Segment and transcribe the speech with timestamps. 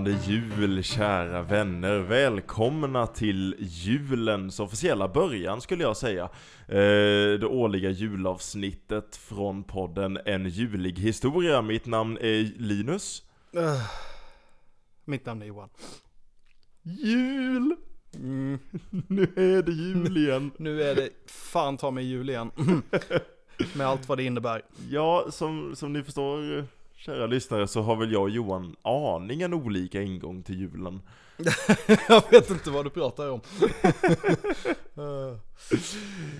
[0.00, 1.98] Strålande jul, kära vänner.
[1.98, 6.24] Välkomna till julens officiella början skulle jag säga.
[6.68, 11.62] Eh, det årliga julavsnittet från podden En julig historia.
[11.62, 13.22] Mitt namn är Linus.
[13.56, 13.62] Uh,
[15.04, 15.68] mitt namn är Johan.
[16.82, 17.76] Jul!
[18.14, 18.58] Mm,
[19.08, 20.50] Nu är det jul igen.
[20.58, 22.50] nu är det fan ta mig jul igen.
[23.74, 24.62] Med allt vad det innebär.
[24.90, 26.64] Ja, som, som ni förstår,
[27.00, 31.00] kära lyssnare, så har väl jag och Johan aningen olika ingång till julen.
[32.08, 33.40] jag vet inte vad du pratar om.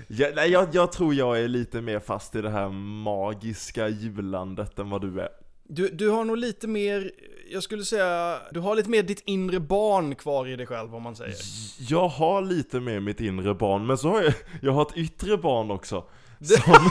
[0.09, 2.69] Ja, nej, jag, jag tror jag är lite mer fast i det här
[3.03, 5.29] magiska julandet än vad du är.
[5.69, 7.11] du, du har nog lite mer,
[7.51, 11.03] jag skulle säga, du har lite mer ditt inre barn kvar i dig själv om
[11.03, 11.37] man säger.
[11.79, 15.37] Jag har lite med mitt inre barn, men så har jag, jag har ett yttre
[15.37, 16.05] barn också.
[16.41, 16.91] Som,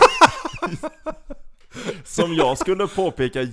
[2.03, 3.47] som jag skulle påpeka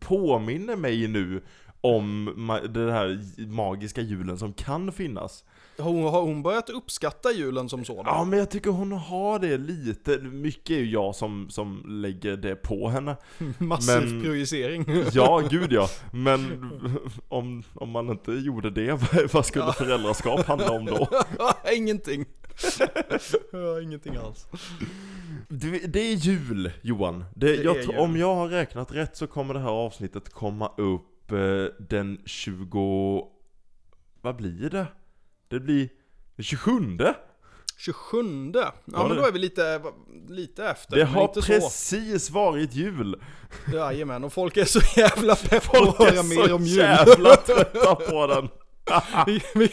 [0.00, 1.42] påminner mig nu
[1.80, 2.24] om
[2.68, 5.44] den här magiska julen som kan finnas.
[5.78, 8.04] Hon, har hon börjat uppskatta julen som sådan?
[8.06, 12.36] Ja men jag tycker hon har det lite, mycket är ju jag som, som lägger
[12.36, 13.16] det på henne.
[13.58, 14.86] Massiv men- projicering.
[15.12, 15.88] Ja, gud ja.
[16.12, 16.70] Men
[17.28, 18.92] om, om man inte gjorde det,
[19.32, 19.72] vad- skulle Ja.
[19.72, 21.08] föräldraskap handla om då?
[21.76, 22.24] ingenting.
[23.82, 24.46] Ingenting alls.
[25.48, 27.24] Det, det är jul, Johan.
[27.34, 27.96] Det, Det jag, är jul.
[27.98, 31.38] Om jag har räknat rätt så kommer det här avsnittet komma upp eh,
[31.88, 33.24] den 20...
[34.20, 34.86] Vad blir det?
[35.48, 35.88] Det blir
[36.36, 36.98] den 27.
[37.76, 38.52] 27.
[38.54, 39.82] Ja, Var men då är vi lite,
[40.28, 40.96] lite efter.
[40.96, 41.52] Det har inte så.
[41.52, 43.22] precis varit jul.
[43.72, 46.62] Jajamän, och folk är så jävla pepp på Folk att är höra mer så om
[46.64, 46.78] jul.
[46.78, 48.48] jävla trötta på den.
[49.26, 49.70] vi, vi,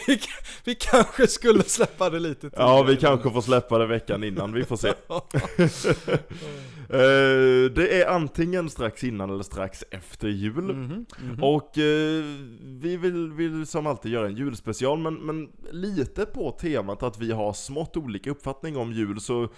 [0.64, 2.68] vi kanske skulle släppa det lite tidigare.
[2.68, 4.92] Ja, vi kanske får släppa det veckan innan, vi får se.
[6.92, 10.62] Eh, det är antingen strax innan eller strax efter jul.
[10.62, 11.42] Mhm, mhm.
[11.42, 12.24] Och eh,
[12.62, 17.32] vi vill, vill som alltid göra en julspecial, men, men lite på temat att vi
[17.32, 19.48] har smått olika uppfattning om jul, så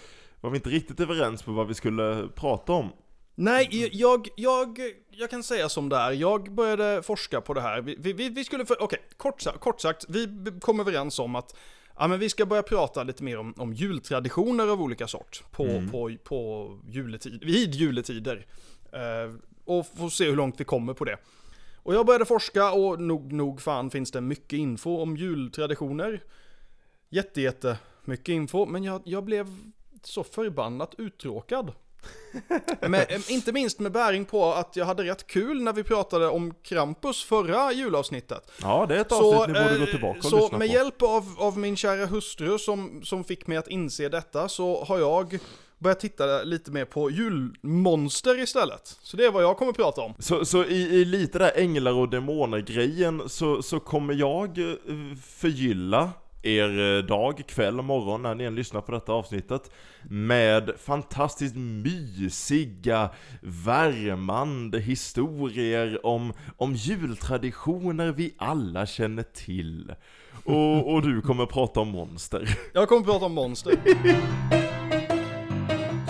[0.41, 2.89] var vi inte riktigt överens på vad vi skulle prata om.
[3.35, 4.79] Nej, jag, jag,
[5.11, 6.13] jag kan säga som det är.
[6.13, 7.81] Jag började forska på det här.
[7.81, 10.29] Vi, vi- vi, skulle, okej, kort, sa- kort sagt, vi
[10.61, 11.57] kom överens om att
[11.99, 15.65] ja, men vi ska börja prata lite mer om, om jultraditioner av olika sort på,
[15.65, 15.91] Mm.
[15.91, 18.47] på, på juletid, vid juletider.
[18.93, 19.35] Eh,
[19.65, 21.17] och få se hur långt vi kommer på det.
[21.77, 26.23] Och jag började forska och nog, nog fan finns det mycket info om jultraditioner.
[27.11, 29.47] Jätte, jätte mycket info, men jag, jag blev
[30.03, 31.73] så förbannat uttråkad.
[32.89, 36.29] med, eh, inte minst med bäring på att jag hade rätt kul när vi pratade
[36.29, 38.51] om Krampus förra julavsnittet.
[38.63, 40.69] Ja, det är ett Så, avsnitt ni borde eh, gå tillbaka och så lyssna med
[40.69, 40.75] på.
[40.75, 44.99] hjälp av, av min kära hustru som, som fick mig att inse detta så har
[44.99, 45.39] jag
[45.79, 48.97] börjat titta lite mer på julmonster istället.
[49.03, 50.15] Så det är vad jag kommer prata om.
[50.19, 54.75] Så, så i, i lite där änglar och demoner grejen så, så kommer jag eh,
[55.27, 56.11] förgylla
[56.47, 59.71] er eh, dag, kväll, morgon när ni än lyssnar på detta avsnittet
[60.03, 63.11] med fantastiskt mysiga,
[63.41, 69.93] värmande historier om, om jultraditioner vi alla känner till.
[70.45, 72.59] Och, och du kommer prata om monster.
[72.73, 73.75] Jag kommer prata om monster.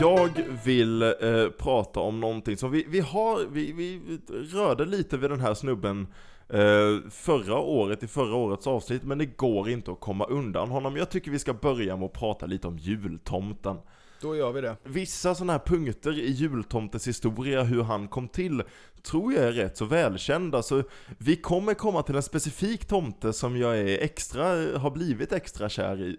[0.01, 0.31] Jag
[0.65, 4.19] vill eh, prata om någonting som vi, vi har, vi, vi
[4.53, 6.06] rörde lite vid den här snubben
[6.49, 10.97] eh, förra året, i förra årets avsnitt, men det går inte att komma undan honom.
[10.97, 13.77] Jag tycker vi ska börja med att prata lite om jultomten.
[14.21, 14.77] Då gör vi det.
[14.84, 18.62] Vissa sådana här punkter i jultomtens historia, hur han kom till,
[19.03, 20.62] tror jag är rätt så välkända.
[20.62, 20.83] Så
[21.19, 24.44] vi kommer komma till en specifik tomte som jag är extra,
[24.78, 26.16] har blivit extra kär i.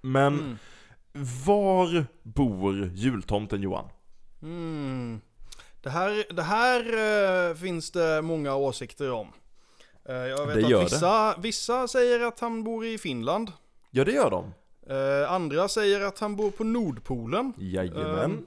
[0.00, 0.56] Men Mm.
[1.46, 3.84] var bor jultomten Johan?
[4.42, 5.20] Mm.
[5.82, 6.80] Det här, det här
[7.50, 9.28] eh, finns det många åsikter om.
[10.08, 13.52] Eh, jag vet Det gör att vissa, vissa säger att han bor i Finland.
[13.90, 14.52] Ja det gör de.
[14.86, 17.52] Eh, andra säger att han bor på Nordpolen.
[17.58, 18.30] Jajamän.
[18.30, 18.46] Ehm.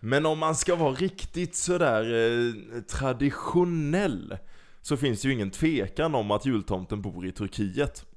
[0.00, 4.36] Men om man ska vara riktigt sådär eh, traditionell
[4.82, 8.06] så finns det ju ingen tvekan om att jultomten bor i Turkiet.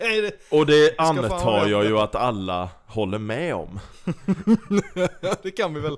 [0.00, 3.80] Nej, det, Och det fan antar jag ju att alla håller med om.
[5.42, 5.96] det kan vi väl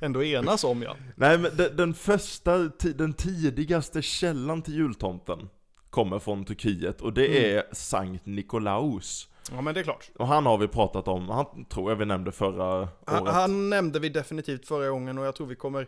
[0.00, 0.96] ändå enas om ja.
[1.14, 2.58] Nej men den, den första,
[2.94, 5.48] den tidigaste källan till jultomten
[5.90, 9.28] kommer från Turkiet och det är Sankt Nikolaus.
[9.52, 10.10] Ja men det är klart.
[10.18, 13.34] Och han har vi pratat om, han tror jag vi nämnde förra Han, året.
[13.34, 15.86] han nämnde vi definitivt förra gången och jag tror vi kommer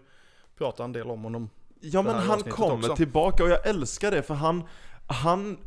[0.59, 1.51] prata en del om honom.
[1.81, 2.97] Ja men han kommer också.
[2.97, 4.63] tillbaka och jag älskar det för han
[5.07, 5.59] han,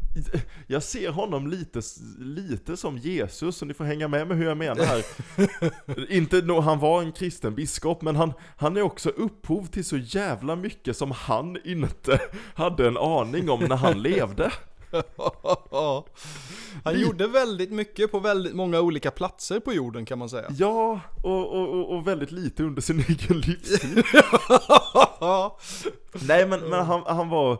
[0.67, 1.81] jag ser honom lite,
[2.19, 5.05] lite som Jesus, så ni får hänga med med hur jag menar här.
[6.11, 9.97] Inte, no, han var en kristen biskop, men han, han är också upphov till så
[9.97, 12.19] jävla mycket som han inte
[12.53, 14.51] hade en aning om när han levde.
[16.83, 20.45] Han gjorde väldigt mycket på väldigt många olika platser på jorden kan man säga.
[20.49, 24.03] Ja, och, och, och väldigt lite under sin egen livstid.
[26.27, 27.57] Nej men, men han, han var,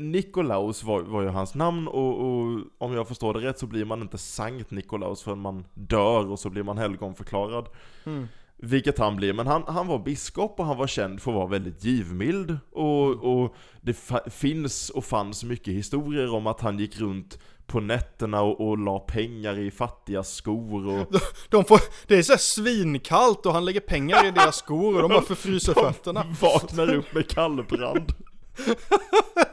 [0.00, 3.84] Nikolaus var, var ju hans namn och, och, om jag förstår det rätt så blir
[3.84, 7.68] man inte Sankt Nikolaus förrän man dör och så blir man helgonförklarad.
[8.04, 8.28] Mm.
[8.56, 11.46] Vilket han blir, men han, han var biskop och han var känd för att vara
[11.46, 12.58] väldigt givmild.
[12.72, 13.96] Och, och det
[14.32, 18.98] finns och fanns mycket historier om att han gick runt på nätterna och, och la
[18.98, 21.14] pengar i fattiga skor och...
[21.50, 25.08] De får, det är så svinkallt och han lägger pengar i deras skor och de
[25.08, 26.26] bara förfryser fötterna.
[26.40, 28.12] Vaknar upp med kallbrand.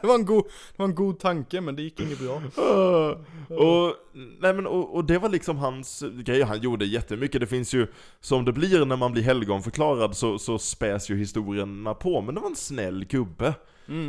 [0.00, 2.34] Det var, en god, det var en god tanke men det gick inget bra.
[3.56, 3.94] och,
[4.40, 7.40] nej men, och, och det var liksom hans grej, han gjorde jättemycket.
[7.40, 7.86] Det finns ju,
[8.20, 12.20] som det blir när man blir helgonförklarad så, så späs ju historierna på.
[12.20, 13.54] Men det var en snäll gubbe,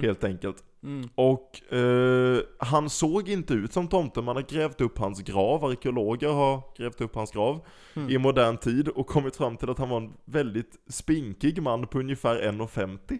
[0.02, 0.64] helt enkelt.
[0.84, 1.10] Mm.
[1.16, 6.30] Och eh, han såg inte ut som tomten, man har grävt upp hans grav, arkeologer
[6.30, 7.66] har grävt upp hans grav
[8.10, 12.00] i modern tid och kommit fram till att han var en väldigt spinkig man på
[12.00, 13.20] ungefär 1,50.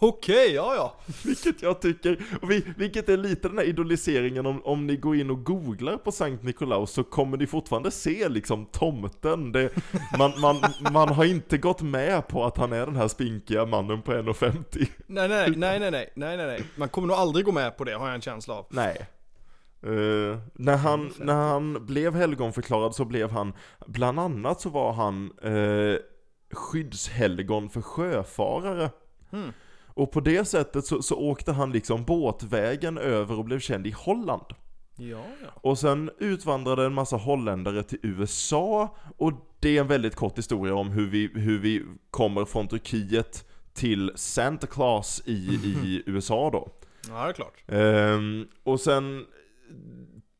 [0.00, 0.94] Okej, ja ja.
[1.24, 5.16] Vilket jag tycker, och vi, vilket är lite den här idoliseringen om, om ni går
[5.16, 9.52] in och googlar på Sankt Nikolaus så kommer ni fortfarande se liksom tomten.
[9.52, 9.70] Det,
[10.18, 10.56] man, man,
[10.92, 14.88] man har inte gått med på att han är den här spinkiga mannen på 1,50.
[15.06, 16.64] Nej, nej, nej, nej, nej, nej, nej, nej.
[16.76, 18.66] Man kommer nog aldrig gå med på det har jag en känsla av.
[18.70, 19.06] Nej.
[19.82, 23.52] Eh, när, han, när han blev helgonförklarad så blev han,
[23.86, 25.96] bland annat så var han uh,
[26.52, 28.90] skyddshelgon för sjöfarare.
[29.32, 29.52] Mm.
[29.86, 33.90] Och på det sättet så, så åkte han liksom båtvägen över och blev känd i
[33.90, 34.46] Holland.
[34.96, 35.48] Ja, ja.
[35.54, 40.74] Och sen utvandrade en massa holländare till USA och det är en väldigt kort historia
[40.74, 46.68] om hur vi, hur vi kommer från Turkiet till Santa Claus i, i USA då.
[47.08, 47.64] Ja, det är klart.
[47.66, 49.24] Ehm, och sen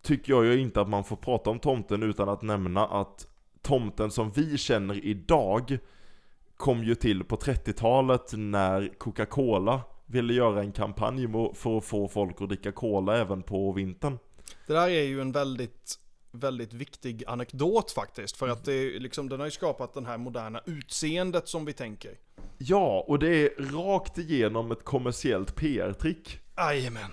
[0.02, 3.26] tycker jag ju inte att man får prata om tomten utan att nämna att
[3.62, 5.78] tomten som vi känner idag
[6.56, 12.42] kom ju till på 30-talet när Coca-Cola ville göra en kampanj för att få folk
[12.42, 14.18] att dricka cola även på vintern.
[14.66, 15.94] Det där är ju en väldigt,
[16.32, 18.36] väldigt viktig anekdot faktiskt.
[18.36, 21.72] För att det är liksom, den har ju skapat den här moderna utseendet som vi
[21.72, 22.10] tänker.
[22.58, 26.40] Ja, och det är rakt igenom ett kommersiellt PR-trick.
[26.56, 27.10] Jajamän.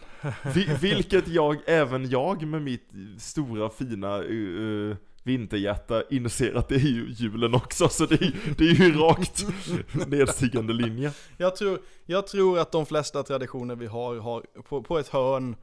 [0.53, 6.79] Vi, vilket jag, även jag med mitt stora fina uh, vinterhjärta inser att det är
[6.79, 9.45] ju julen också, så det är, det är ju rakt
[10.07, 11.11] nedstigande linje.
[11.37, 15.55] Jag tror, jag tror att de flesta traditioner vi har, har på, på ett hörn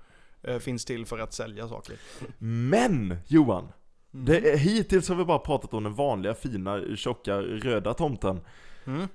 [0.42, 1.96] eh, finns till för att sälja saker.
[2.38, 3.68] Men Johan,
[4.10, 8.40] det är, hittills har vi bara pratat om den vanliga fina tjocka röda tomten.
[8.84, 9.08] Mm.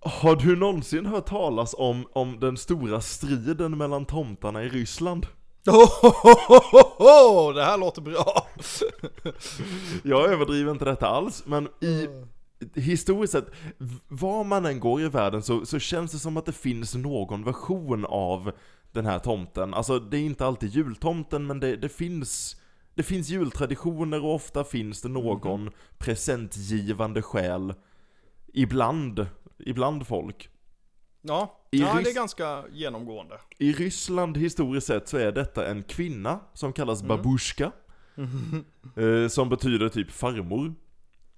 [0.00, 5.26] Har du någonsin hört talas om, om den stora striden mellan tomtarna i Ryssland?
[5.66, 8.46] Oh, det här låter bra.
[10.02, 12.08] Jag överdriver inte detta alls, men i
[12.74, 13.50] historiskt sett,
[14.08, 17.44] var man än går i världen så, så känns det som att det finns någon
[17.44, 18.52] version av
[18.92, 19.74] den här tomten.
[19.74, 22.56] Alltså det är inte alltid jultomten, men det, det finns
[22.94, 27.74] det finns jultraditioner och ofta finns det någon presentgivande själ
[28.52, 29.26] ibland,
[29.58, 30.48] ibland folk.
[31.26, 33.38] Ja, I ja det är ganska genomgående.
[33.58, 37.72] I Ryssland historiskt sett så är detta en kvinna som kallas babushka.
[38.96, 40.74] Eh, som betyder typ farmor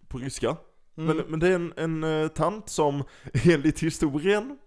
[0.09, 0.57] på ryska.
[0.95, 3.05] Men, men det är en, en eh, tant som
[3.45, 4.59] enligt historien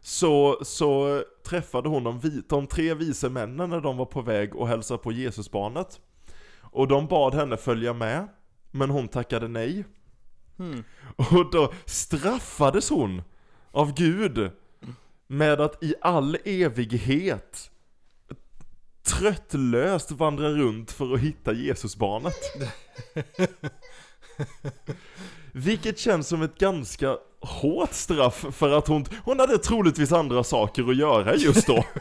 [0.00, 4.56] så, så träffade hon de, vi, de tre vise männen när de var på väg
[4.56, 6.00] och hälsa på Jesusbarnet.
[6.60, 8.28] Och de bad henne följa med,
[8.70, 9.84] men hon tackade nej.
[10.58, 10.84] Mm.
[11.16, 13.22] Och då straffades hon
[13.72, 14.50] av Gud
[15.26, 17.70] med att i all evighet
[19.02, 22.34] tröttlöst vandra runt för att hitta Jesusbarnet.
[25.52, 30.90] Vilket känns som ett ganska hårt straff för att hon, hon hade troligtvis andra saker
[30.90, 31.84] att göra just då.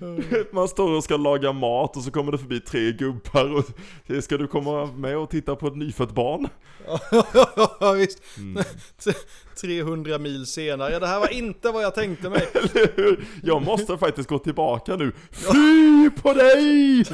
[0.52, 3.64] Man står och ska laga mat och så kommer det förbi tre gubbar och
[4.24, 6.48] ska du komma med och titta på ett nyfött barn?
[7.80, 8.22] Ja visst.
[9.60, 12.48] 300 mil senare, det här var inte vad jag tänkte mig.
[12.54, 13.24] Eller hur?
[13.42, 15.12] Jag måste faktiskt gå tillbaka nu.
[15.30, 17.04] Fy på dig!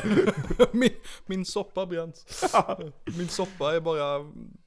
[0.73, 0.91] Min,
[1.27, 2.45] min soppa bränns.
[3.19, 4.19] Min soppa är bara,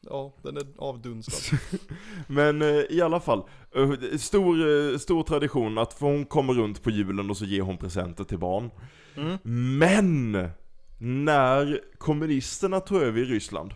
[0.09, 1.57] Ja, den är avdunstad.
[2.27, 3.43] Men eh, i alla fall,
[3.75, 7.77] eh, stor, eh, stor tradition att hon kommer runt på julen och så ger hon
[7.77, 8.71] presenter till barn.
[9.15, 9.38] Mm.
[9.79, 10.50] Men!
[10.97, 13.74] När kommunisterna tog över i Ryssland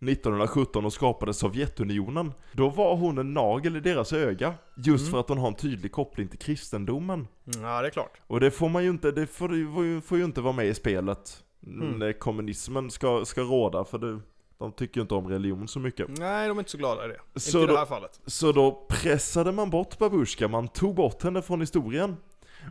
[0.00, 5.12] 1917 och skapade Sovjetunionen Då var hon en nagel i deras öga Just Mm.
[5.12, 8.20] för att hon har en tydlig koppling till kristendomen Ja, det är klart.
[8.26, 11.42] Och det får man ju inte, det får, får ju inte vara med i spelet
[11.66, 11.98] Mm.
[11.98, 14.20] När kommunismen ska, ska råda för det,
[14.62, 17.08] de tycker ju inte om religion så mycket Nej, de är inte så glada i
[17.08, 17.40] det.
[17.40, 18.20] Så inte i det här fallet.
[18.26, 22.16] Så då pressade man bort Babushka, man tog bort henne från historien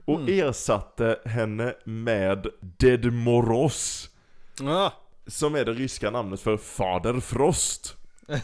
[0.05, 0.47] Och Mm.
[0.49, 4.09] ersatte henne med Ded Moroz
[4.61, 4.93] Ja,
[5.27, 7.97] Som är det ryska namnet för Fader Frost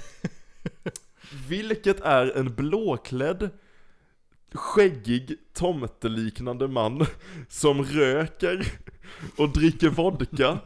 [1.48, 3.50] Vilket är en blåklädd
[4.54, 7.06] Skäggig, tomteliknande man
[7.50, 8.68] Som röker
[9.38, 10.58] och dricker vodka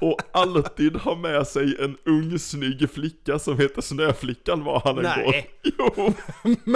[0.00, 5.02] Och alltid har med sig en ung snygg flicka som heter Snöflickan var han än
[5.04, 5.24] Nej.
[5.24, 5.34] går
[5.78, 6.14] Jo,
[6.64, 6.66] men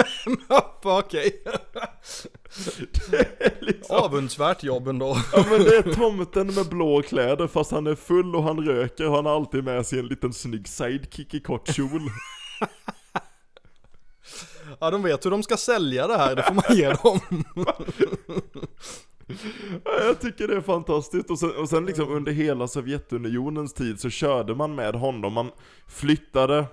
[0.81, 1.43] okej.
[3.11, 5.17] det är liksom Avundsvärt jobb ändå.
[5.33, 9.07] Ja men det är tomten med blå kläder fast han är full och han röker
[9.07, 12.01] och han har alltid med sig en liten snygg sidekick i kort kjol
[14.79, 17.19] Ja, de vet hur de ska sälja det här, det får man ge dem.
[19.83, 23.99] Ja, Jag tycker det är fantastiskt och sen, och sen liksom under hela Sovjetunionens tid
[23.99, 25.51] så körde man med honom, man
[25.87, 26.65] flyttade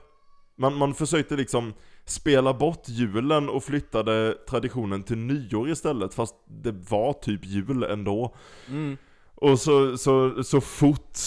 [0.57, 1.73] man, man försökte liksom
[2.05, 8.35] spela bort julen och flyttade traditionen till nyår istället fast det var typ jul ändå
[8.69, 8.97] Mm.
[9.35, 11.19] Och så, så, så fort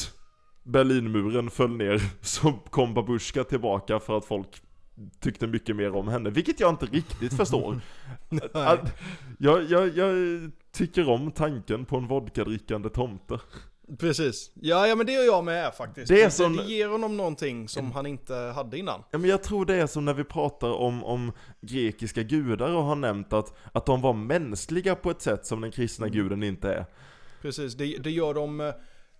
[0.63, 4.61] Berlinmuren föll ner så kom Babushka tillbaka för att folk
[5.19, 7.79] tyckte mycket mer om henne, vilket jag inte riktigt förstår.
[8.53, 8.93] Att,
[9.39, 10.15] jag, jag, jag
[10.71, 13.39] tycker om tanken på en vodkadrickande tomte.
[13.99, 14.51] Precis.
[14.53, 16.07] Ja, ja men det gör jag med faktiskt.
[16.07, 19.03] Det är som- det ger honom någonting som han inte hade innan.
[19.11, 22.83] Ja, men jag tror det är som när vi pratar om, om grekiska gudar och
[22.83, 26.73] har nämnt att, att de var mänskliga på ett sätt som den kristna guden inte
[26.73, 26.85] är.
[27.41, 28.73] Precis, det, det gör dem...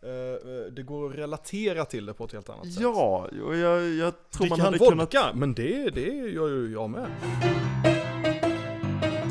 [0.07, 2.81] eh, eh, det går att relatera till det på ett helt annat sätt.
[2.81, 5.07] Ja, och jag, jag tror man hade vodka?
[5.07, 5.35] kunnat...
[5.35, 7.07] Men det, det gör ju jag med.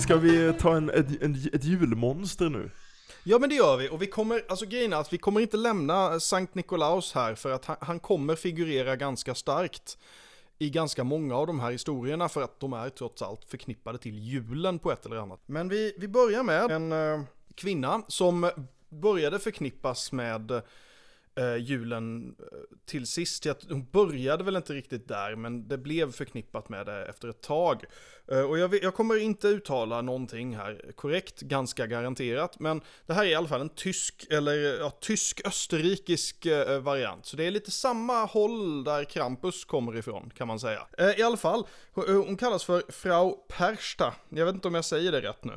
[0.00, 2.70] Ska vi ta en, ett, ett julmonster nu?
[3.24, 5.56] Ja men det gör vi, och vi kommer, alltså grejen är att vi kommer inte
[5.56, 9.98] lämna Sankt Nikolaus här för att han, han kommer figurera ganska starkt
[10.58, 14.18] i ganska många av de här historierna för att de är trots allt förknippade till
[14.18, 15.40] julen på ett eller annat.
[15.46, 17.20] Men vi, vi börjar med en eh,
[17.54, 18.50] kvinna som
[18.88, 20.62] började förknippas med
[21.36, 23.46] eh, julen eh, till sist.
[23.68, 27.84] Hon började väl inte riktigt där, men det blev förknippat med det efter ett tag.
[28.28, 33.24] Eh, och jag, jag kommer inte uttala någonting här korrekt, ganska garanterat, men det här
[33.24, 37.26] är i alla fall en tysk, eller eh, ja, tysk-österrikisk eh, variant.
[37.26, 40.86] Så det är lite samma håll där Krampus kommer ifrån, kan man säga.
[40.98, 44.14] Eh, I alla fall, hon, eh, hon kallas för Frau Persta.
[44.28, 45.52] Jag vet inte om jag säger det rätt nu.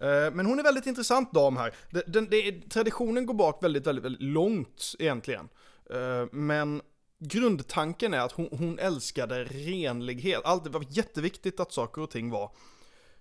[0.00, 1.74] Eh, men hon är väldigt intressant dam här.
[1.90, 5.48] Den, den, traditionen går bak väldigt, väldigt, väldigt långt egentligen.
[5.90, 6.82] Eh, men
[7.18, 10.40] grundtanken är att hon, hon älskade renlighet.
[10.44, 12.50] Allt, det var jätteviktigt att saker och ting var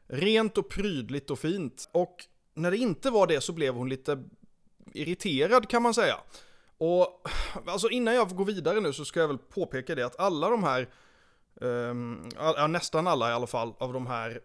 [0.08, 1.90] rent och prydligt och fint.
[1.92, 4.24] Och när det inte var det så blev hon lite
[4.94, 6.16] irriterad kan man säga.
[6.78, 7.28] Och
[7.68, 10.64] alltså innan jag går vidare nu så ska jag väl påpeka det att alla de
[10.64, 10.90] här,
[11.56, 14.42] um, ja, nästan alla i alla fall, av de här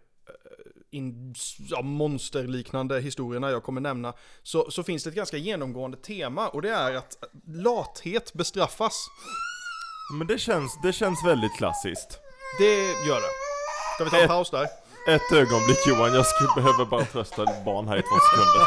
[0.91, 6.49] in, ja, monsterliknande historierna jag kommer nämna, så, så finns det ett ganska genomgående tema
[6.49, 7.17] och det är att
[7.47, 9.07] lathet bestraffas.
[10.19, 12.19] Men det känns, det känns väldigt klassiskt.
[12.59, 12.75] Det
[13.07, 13.29] gör det.
[13.95, 14.65] Ska vi ta en Ett- paus där?
[15.09, 18.67] Ett ögonblick Johan, jag skulle behöver bara trösta ett barn här i två sekunder.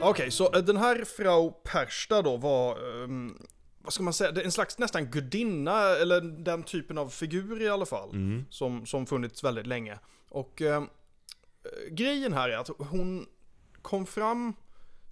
[0.00, 2.72] Okej, så eh, den här Frau Persta då var,
[3.04, 3.34] ehm,
[3.88, 7.86] vad ska man säga, en slags nästan gudinna, eller den typen av figur i alla
[7.86, 8.44] fall, Mm.
[8.50, 9.98] som, som funnits väldigt länge.
[10.28, 10.82] Och eh,
[11.90, 13.26] grejen här är att hon
[13.82, 14.54] kom fram,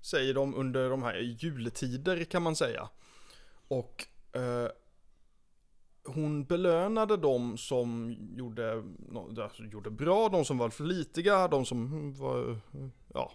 [0.03, 2.89] säger de, under de här juletider kan man säga.
[3.69, 4.69] Och eh,
[6.05, 8.83] hon belönade de som gjorde,
[9.43, 12.61] alltså, gjorde bra, de som var flitiga, de som var,
[13.15, 13.33] ja,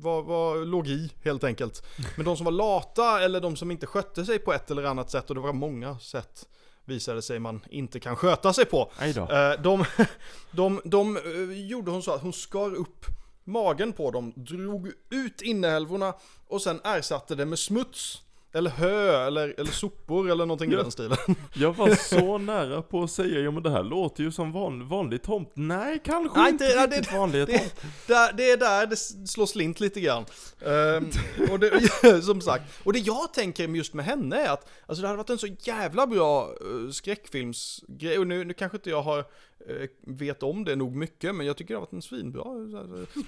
[0.00, 1.82] var, var, låg i helt enkelt.
[2.16, 5.10] Men de som var lata eller de som inte skötte sig på ett eller annat
[5.10, 6.48] sätt, och det var många sätt
[6.84, 8.90] visade sig man inte kan sköta sig på.
[9.32, 9.84] Eh, De,
[10.50, 13.06] de, de eh, gjorde hon så att hon skar upp
[13.44, 16.14] magen på dem, drog ut inälvorna
[16.46, 18.22] och sen ersatte det med smuts.
[18.52, 20.78] Eller hö, eller, eller sopor eller någonting Ja.
[20.78, 21.16] i den stilen.
[21.54, 24.88] Jag var så nära på att säga, ja men det här låter ju som van,
[24.88, 25.52] vanlig tomt.
[25.54, 27.74] Nej, kanske Nej, inte det- ja, det- riktigt vanlig det- tomt.
[28.06, 28.96] Där, det är där det
[29.28, 30.24] slår slint lite grann.
[30.66, 31.10] Ehm,
[31.50, 35.08] och det, som sagt, och det jag tänker just med henne är att alltså det
[35.08, 39.24] hade varit en så jävla bra uh, skräckfilmsgrej, och nu, nu kanske inte jag har
[40.00, 42.44] vet om det nog mycket, men jag tycker det har varit en svinbra.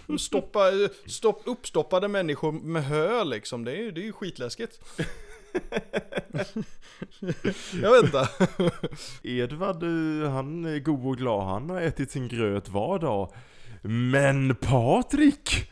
[0.09, 4.81] eh, Stoppa, eh, stopp, uppstoppade människor med hö liksom, det är, det är ju skitläskigt.
[7.83, 8.29] jag vet inte.
[9.23, 13.33] Edvard, eh, han är god och glad, han har ätit sin gröt var dag.
[13.83, 15.71] Men Patrik!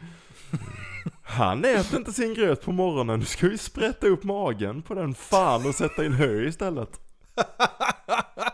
[1.22, 5.14] Han äter inte sin gröt på morgonen, du ska ju sprätta upp magen på den
[5.14, 7.00] fan och sätta in hö istället.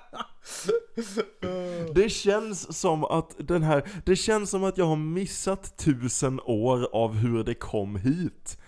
[1.95, 6.89] Det känns som att den här, det känns som att jag har missat tusen år
[6.93, 8.59] av hur det kom hit.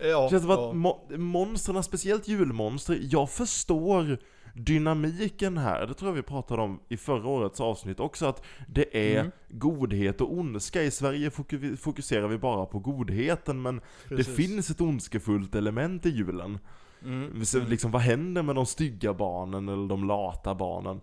[0.00, 0.68] Ja, Det känns som ja.
[0.70, 4.18] att mo- monstren, speciellt julmonster, jag förstår
[4.54, 8.96] dynamiken här, det tror jag vi pratade om i förra årets avsnitt också, att det
[9.14, 9.32] är Mm.
[9.48, 10.82] godhet och ondska.
[10.82, 14.26] I Sverige foku- fokuserar vi bara på godheten, men Precis.
[14.26, 16.58] det finns ett ondskefullt element i julen.
[17.06, 17.44] Mm.
[17.44, 21.00] Så liksom, vad händer med de stygga barnen eller de lata barnen?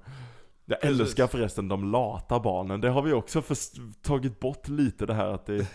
[0.66, 1.00] Jag Precis.
[1.00, 3.44] älskar förresten de lata barnen, det har vi också
[4.02, 5.68] tagit bort lite det här att, det,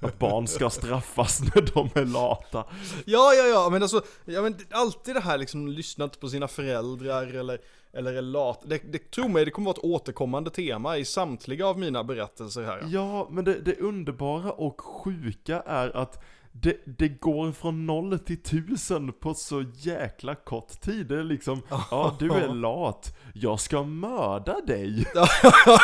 [0.00, 2.64] att barn ska straffas när de är lata.
[3.04, 7.26] Ja, ja, ja, men alltså, ja, men alltid det här liksom lyssnat på sina föräldrar
[7.26, 7.58] eller,
[7.92, 8.62] eller är lat.
[8.66, 12.62] Det, det, tro mig, det kommer vara ett återkommande tema i samtliga av mina berättelser
[12.62, 12.84] här.
[12.88, 18.42] Ja, men det, det underbara och sjuka är att det, det går från noll till
[18.42, 21.06] tusen på så jäkla kort tid.
[21.06, 25.06] Det är liksom, ja du är lat, jag ska mörda dig.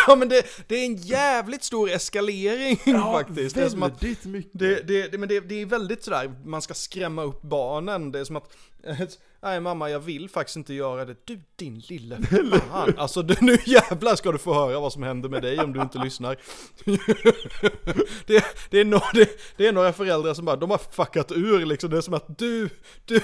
[0.07, 2.77] Ja, men det, det är en jävligt stor eskalering
[3.13, 3.55] faktiskt.
[3.55, 4.51] Det är som att mycket.
[4.53, 4.83] det,
[5.13, 8.13] det, men det, det är väldigt sådär, man ska skrämma upp barnen.
[8.13, 8.57] Det är som att,
[9.43, 11.17] nej mamma jag vill faktiskt inte göra det.
[11.27, 12.23] Du din lille
[12.71, 12.95] fan.
[12.97, 15.83] Alltså du, nu jävlar ska du få höra vad som händer med dig om du
[15.83, 16.37] inte lyssnar.
[18.27, 21.67] det, det, är no, det, det är några föräldrar som bara, de har fuckat ur
[21.67, 21.91] liksom.
[21.91, 22.69] Det är som att du,
[23.05, 23.21] du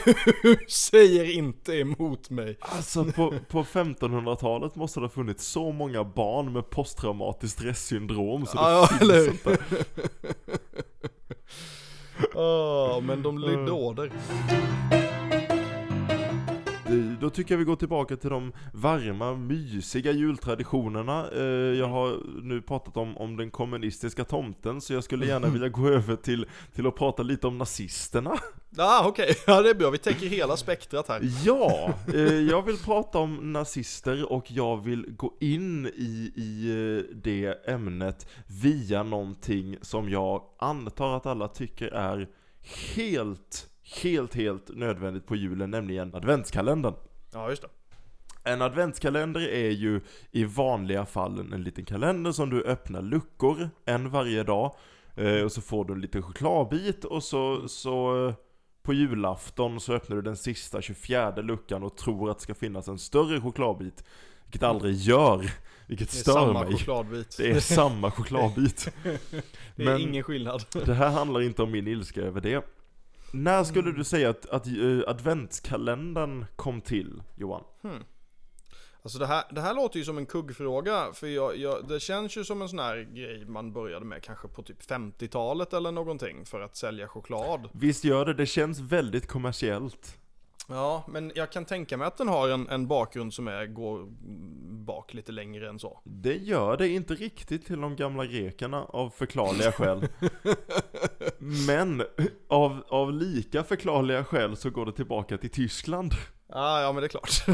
[0.69, 2.57] säger inte emot mig.
[2.61, 8.57] Alltså på, på 1500-talet måste det ha funnits så många barn med posttraumatiskt stresssyndrom så
[8.57, 9.59] det Ja, finns eller inte.
[12.35, 14.13] Åh, men de lydde order.
[17.21, 21.31] Då tycker jag vi går tillbaka till de varma, mysiga jultraditionerna.
[21.37, 21.43] Eh,
[21.79, 25.89] Jag har nu pratat om, om den kommunistiska tomten, så jag skulle gärna vilja gå
[25.89, 28.39] över till, till att prata lite om nazisterna.
[28.77, 29.35] Ja, okej.
[29.47, 29.91] Ja, det är bra.
[29.91, 31.21] Vi täcker hela spektrat här.
[31.45, 37.17] Ja, eh, jag vill prata om nazister och jag vill gå in i, i eh,
[37.17, 38.29] det ämnet
[38.63, 42.29] via någonting som jag antar att alla tycker är
[42.95, 43.67] helt,
[44.03, 46.95] helt, helt nödvändigt på julen, nämligen adventskalendern.
[47.33, 47.69] Ja, just det.
[48.51, 54.11] En adventskalender är ju i vanliga fall en liten kalender som du öppnar luckor en
[54.11, 54.75] varje dag.
[55.17, 58.33] Eh, och så får du en liten chokladbit och så, så
[58.83, 62.89] på julafton så öppnar du den sista 24 luckan och tror att det ska finnas
[62.89, 64.05] en större chokladbit.
[64.45, 65.51] Vilket aldrig gör.
[65.87, 66.73] Vilket Det är stör samma mig.
[66.73, 67.37] chokladbit.
[67.39, 68.89] Det är samma chokladbit.
[69.03, 70.65] Det är men- ingen skillnad.
[70.85, 72.65] Det här handlar inte om min ilska över det.
[73.35, 73.95] När skulle Mm.
[73.99, 77.65] du säga att, att eh, adventskalendern kom till, Johan?
[79.03, 82.37] Alltså det här, det här låter ju som en kuggfråga, för jag, jag, det känns
[82.37, 86.45] ju som en sån här grej man började med kanske på typ 50-talet eller någonting
[86.47, 87.69] för att sälja choklad.
[87.73, 90.19] Visst gör det, det känns väldigt kommersiellt.
[90.69, 94.07] Ja, men jag kan tänka mig att den har en, en bakgrund som är, går
[94.85, 96.01] bak lite längre än så.
[96.05, 100.09] Det gör det inte riktigt till de gamla grekerna av förklarliga skäl.
[101.67, 102.03] Men
[102.49, 106.13] av, av lika förklarliga skäl så går det tillbaka till Tyskland.
[106.49, 107.45] Ah, ja, men det är klart.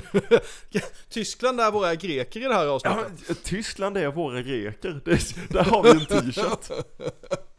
[1.08, 3.28] Tyskland är våra greker i det här Ja, avsnittet.
[3.28, 5.00] men Tyskland är våra greker.
[5.04, 6.86] Det, där har vi en t-shirt.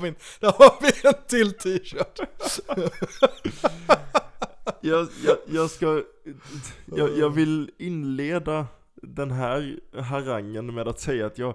[0.00, 2.20] har vi en, där har vi en till t-shirt.
[4.80, 6.02] Jag, jag, jag ska...
[6.84, 11.54] Jag, jag vill inleda den här harangen med att säga att jag...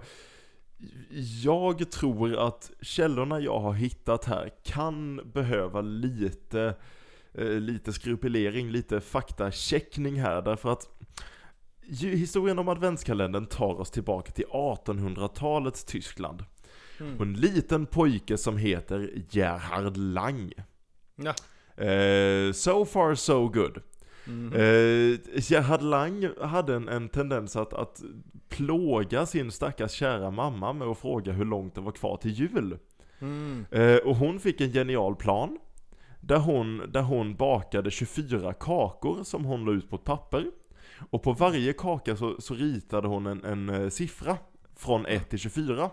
[1.44, 6.76] Jag tror att källorna jag har hittat här kan behöva lite,
[7.34, 10.90] eh, lite skrupulering, lite faktacheckning här därför att
[12.00, 16.44] historien om adventskalendern tar oss tillbaka till 1800-talets Tyskland.
[17.00, 17.16] Mm.
[17.16, 20.52] Och en liten pojke som heter Gerhard Lang.
[21.16, 21.34] Ja.
[21.84, 23.82] Eh, so far so good.
[24.28, 24.54] Mm.
[24.54, 28.04] Eh, Gerhard Lang hade en, en tendens att, att
[28.50, 32.78] plåga sin stackars kära mamma med att fråga hur långt det var kvar till jul.
[33.20, 33.66] Mm.
[33.72, 35.58] Eh, och hon fick en genial plan.
[36.20, 40.46] där hon, där hon bakade 24 kakor som hon la ut på ett papper.
[41.10, 44.38] Och på varje kaka så, så ritade hon en, en eh, siffra
[44.76, 45.90] från 1 till 24.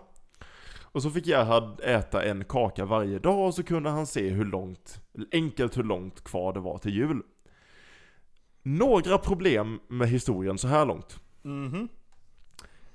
[0.93, 4.45] Och så fick Gerhard äta en kaka varje dag och så kunde han se hur
[4.45, 5.01] långt,
[5.31, 7.21] enkelt hur långt kvar det var till jul.
[8.63, 11.19] Några problem med historien så här långt.
[11.41, 11.87] Mhm.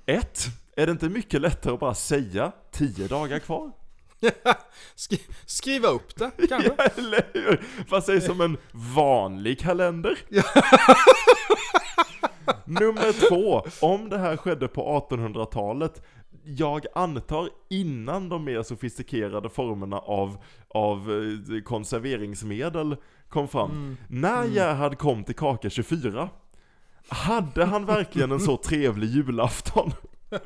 [0.05, 3.71] Ett, Är det inte mycket lättare att bara säga 10 dagar kvar?
[4.95, 6.73] Skri skriva upp det, kanske?
[6.77, 7.63] Ja, eller hur?
[7.89, 8.57] Vad sägs som en
[8.95, 10.19] vanlig kalender?
[12.65, 16.05] Nummer två, om det här skedde på 1800-talet,
[16.57, 22.95] jag antar innan de mer sofistikerade formerna av, av eh, konserveringsmedel
[23.29, 23.97] kom fram.
[24.07, 26.29] När Gerhard kom till kaka 24,
[27.07, 29.91] hade han verkligen en så trevlig julafton?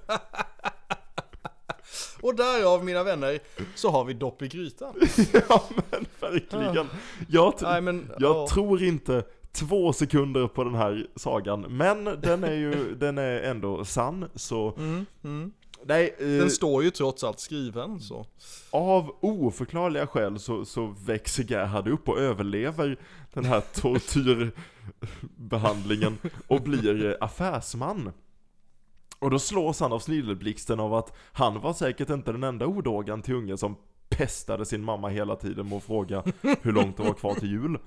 [2.22, 3.40] Och därav mina vänner,
[3.76, 4.94] så har vi dopp i grytan.
[5.50, 6.88] ja men verkligen.
[7.28, 8.48] Jag, t- Nej men, jag ja.
[8.48, 13.86] tror inte två sekunder på den här sagan, men den är ju, den är ändå
[13.86, 15.52] sann, så Mm, mm.
[15.86, 18.26] Nej, eh, Den står ju trots allt skriven så.
[18.72, 22.98] av oförklarliga skäl så, så växer Gerhard upp och överlever
[23.34, 26.18] den här tortyrbehandlingen
[26.48, 28.12] och blir eh, affärsman.
[29.20, 33.22] Och då slås han av snilleblixten av att han var säkert inte den enda odågan
[33.22, 33.76] till ungen som
[34.10, 36.24] pestade sin mamma hela tiden med att fråga
[36.62, 37.78] hur långt det var kvar till jul.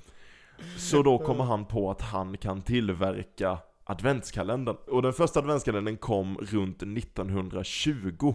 [0.77, 4.77] Så då kommer han på att han kan tillverka adventskalendern.
[4.87, 8.35] Och den första adventskalendern kom runt 1920.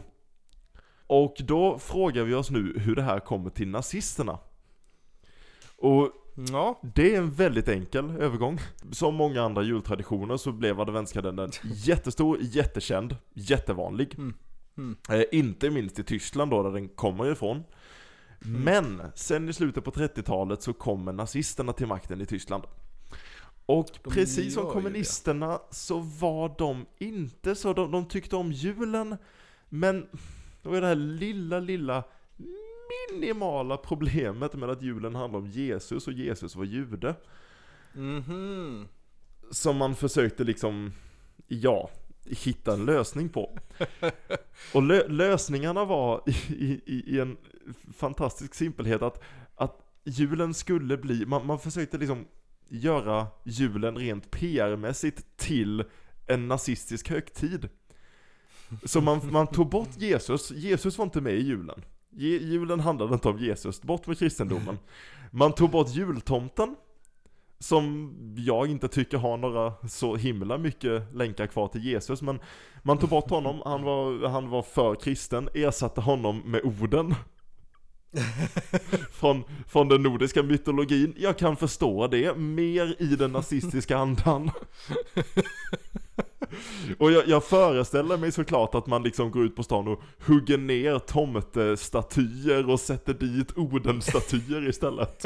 [1.07, 4.39] Och då frågar vi oss nu hur det här kommer till nazisterna.
[5.77, 8.59] Och Ja, det är en väldigt enkel övergång.
[8.91, 14.15] Som många andra jultraditioner så blev adventskalendern jättestor, jättekänd, jättevanlig.
[14.17, 14.33] Mm.
[14.77, 14.97] Mm.
[15.09, 17.63] Eh, inte minst i Tyskland då, där den kommer ifrån.
[18.39, 22.63] Men sen i slutet på 30-talet så kommer nazisterna till makten i Tyskland.
[23.71, 29.17] Och De precis som kommunisterna så var de inte så, de, de tyckte om julen,
[29.69, 30.07] men
[30.61, 32.03] det var det här lilla, lilla
[33.11, 37.15] minimala problemet med att julen handlar om Jesus och Jesus var jude.
[37.93, 38.87] mhm.
[39.51, 40.93] Som man försökte liksom,
[41.47, 41.89] ja,
[42.25, 43.59] hitta en lösning på.
[44.73, 47.37] Och lö lösningarna var i, i, i en
[47.97, 49.23] fantastisk simpelhet att,
[49.55, 52.25] att julen skulle bli, man, man försökte liksom
[52.71, 55.83] göra julen rent PR-mässigt till
[56.27, 57.69] en nazistisk högtid.
[58.83, 61.81] Så man, man tog bort Jesus, Jesus var inte med i julen.
[62.09, 64.77] Je, julen handlade inte om Jesus, bort med kristendomen.
[65.31, 66.75] Man tog bort jultomten,
[67.59, 72.39] som jag inte tycker har några så himla mycket länkar kvar till Jesus, men
[72.83, 77.15] man tog bort honom, han var, han var för kristen, ersatte honom med orden.
[79.11, 84.51] från, från den nordiska mytologin, jag kan förstå det, mer i den nazistiska andan.
[86.97, 90.57] Och jag, jag föreställer mig såklart att man liksom går ut på stan och hugger
[90.57, 95.25] ner tomtestatyer och sätter dit Odenstatyer istället.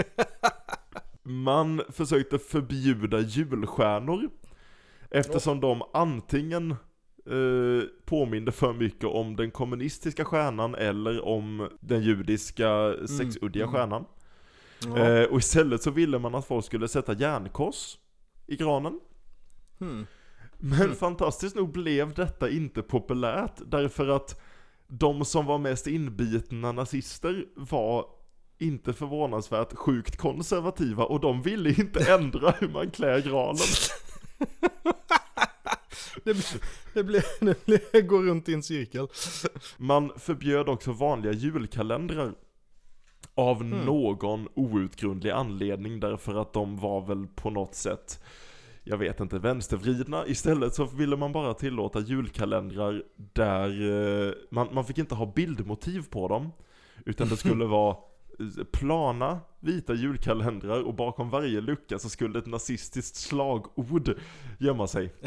[1.23, 4.29] Man försökte förbjuda julstjärnor
[5.11, 6.75] eftersom de antingen
[7.25, 13.75] eh, påminde för mycket om den kommunistiska stjärnan eller om den judiska sexuddiga mm.
[13.75, 14.05] stjärnan.
[14.79, 14.97] Ja.
[14.97, 17.97] Eh, och istället så ville man att folk skulle sätta järnkors
[18.47, 18.99] i granen.
[19.79, 20.07] Hmm.
[20.57, 24.41] Men fantastiskt nog blev detta inte populärt därför att
[24.87, 28.05] de som var mest inbitna nazister var
[28.57, 33.57] inte förvånansvärt sjukt konservativa och de ville inte ändra hur man klär granen.
[36.23, 36.61] Det, blir-
[36.93, 37.23] det, blir,
[37.91, 39.07] det går runt i en cirkel.
[39.77, 42.33] Man förbjöd också vanliga julkalendrar
[43.35, 48.23] av någon outgrundlig anledning därför att de var väl på något sätt
[48.87, 50.27] jag vet inte, vänstervridna.
[50.27, 53.03] Istället så ville man bara tillåta julkalendrar
[53.33, 53.69] där
[54.27, 56.51] eh, man, man fick inte ha bildmotiv på dem.
[57.05, 57.97] Utan det skulle vara
[58.71, 64.19] plana, vita julkalendrar och bakom varje lucka så skulle ett nazistiskt slagord
[64.59, 65.13] gömma sig.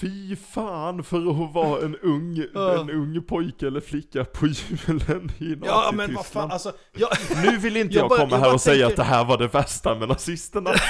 [0.00, 5.56] Fy fan för att vara en ung, en ung pojke eller flicka på julen i
[5.64, 7.08] Ja men vad fan alltså, jag,
[7.44, 9.46] Nu vill inte Jag jag, komma här och säga tänker- att det här var det
[9.48, 10.70] värsta med nazisterna.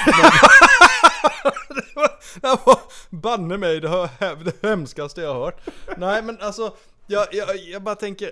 [2.41, 2.79] det här var
[3.09, 4.09] banne mig det, hör,
[4.43, 5.61] det hemskaste jag har hört.
[5.97, 6.73] Nej men alltså,
[7.07, 8.31] jag, jag, jag bara tänker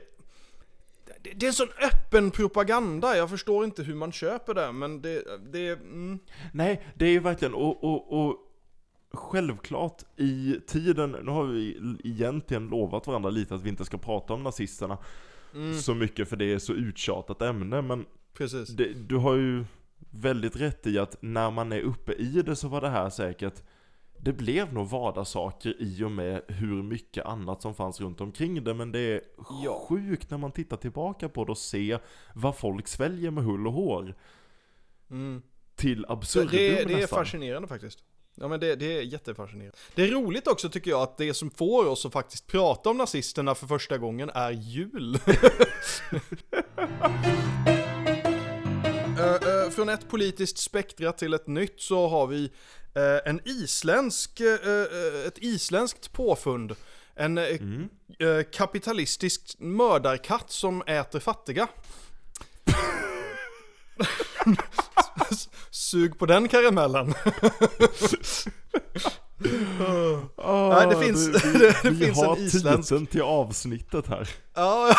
[1.21, 5.23] det, är en sån öppen propaganda, jag förstår inte hur man köper det men det,
[5.51, 6.19] det mm,
[6.53, 8.37] Nej, det är ju verkligen, och, och, och
[9.13, 14.33] självklart i tiden, nu har vi egentligen lovat varandra lite att vi inte ska prata
[14.33, 14.97] om nazisterna.
[15.81, 18.05] så mycket för det är så uttjatat ämne, men
[18.77, 19.65] det, du har ju
[20.11, 23.63] väldigt rätt i att när man är uppe i det så var det här säkert
[24.21, 28.73] det blev nog vardagssaker i och med hur mycket annat som fanns runt omkring det
[28.73, 29.21] Men det är
[29.63, 29.85] Ja.
[29.89, 31.99] sjukt när man tittar tillbaka på det och ser
[32.35, 34.15] vad folk sväljer med hull och hår
[35.11, 35.41] Mm.
[35.75, 37.19] Till absurdum det, det är nästan.
[37.19, 37.99] fascinerande faktiskt.
[38.35, 39.77] Ja men det, det är jättefascinerande.
[39.95, 42.97] Det är roligt också tycker jag att det som får oss att faktiskt prata om
[42.97, 45.17] nazisterna för första gången är jul.
[49.19, 49.25] Eh,
[49.63, 52.51] eh, Från ett politiskt spektra till ett nytt så har vi
[53.25, 56.75] en isländsk, eh, eh, ett isländskt påfund.
[57.15, 57.89] En eh, Mm.
[58.19, 61.67] eh, kapitalistisk mördarkatt som äter fattiga.
[65.71, 67.13] Sug på den karamellen.
[70.37, 71.31] Ah, Nej, det finns- vi,
[71.83, 74.89] det vi finns har en isländsk- titeln till avsnittet här Ja,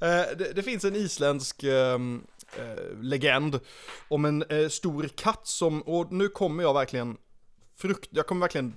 [0.00, 2.22] Eh, det, det finns en isländsk ehm,
[2.58, 3.60] eh, legend
[4.08, 7.16] om en eh, stor katt som, och nu kommer jag verkligen
[7.76, 8.74] frukt, jag kommer verkligen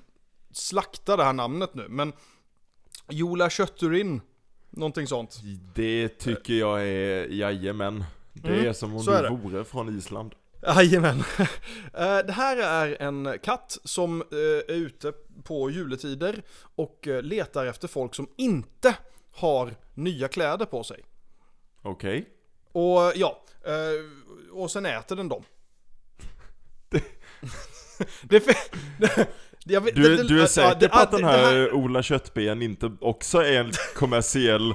[0.52, 2.14] slakta det här namnet nu, men
[3.10, 4.22] Jola Kötturin,
[4.70, 5.40] någonting sånt.
[5.76, 9.30] Det tycker jag är, jajamän Det Mm, är som om du det.
[9.30, 11.24] vore från Island Jajamän.
[11.94, 15.12] Eh, Det här är en katt som eh, är ute
[15.44, 16.44] på juletider
[16.76, 18.96] och eh, letar efter folk som inte
[19.32, 21.04] har nya kläder på sig.
[21.82, 22.30] Okej
[22.76, 25.44] Och ja, eh, och sen äter den dem.
[26.90, 27.04] Det,
[29.66, 32.04] jag vet- Du, det- du är ja, säker det- på att den det här Ola
[32.04, 34.74] Köttben inte också är en kommersiell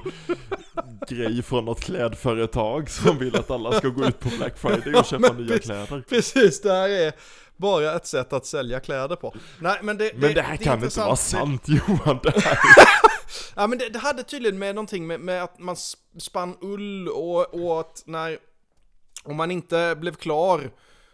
[1.09, 5.05] grej från något klädföretag som vill att alla ska gå ut på Black Friday och
[5.05, 5.65] köpa men nya precis.
[5.65, 6.03] kläder?
[6.09, 7.13] Precis, det här är
[7.61, 9.35] bara ett sätt att sälja kläder på.
[9.59, 12.57] Nej men det, Men det här är kan inte vara sant Johan, det här
[13.55, 15.75] Ja men det, det hade tydligen med någonting med, med att man
[16.19, 18.37] spann ull och, och att när,
[19.23, 20.71] om man inte blev klar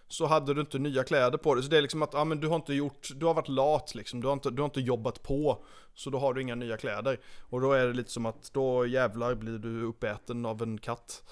[0.08, 1.64] så hade du inte nya kläder på dig.
[1.64, 3.96] Så det är liksom att, ja men du har inte gjort, du har varit lat
[3.96, 5.64] liksom, du har inte, du har inte jobbat på.
[5.96, 7.20] Så då har du inga nya kläder.
[7.40, 11.24] Och då är det lite som att, då jävlar blir du uppäten av en katt.